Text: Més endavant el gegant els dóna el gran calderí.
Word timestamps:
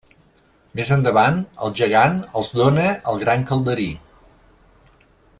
Més 0.79 0.91
endavant 0.95 1.35
el 1.67 1.75
gegant 1.81 2.17
els 2.41 2.49
dóna 2.61 2.85
el 3.13 3.21
gran 3.27 3.45
calderí. 3.51 3.89